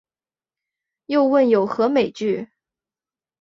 [1.05, 2.49] 又问有何美句？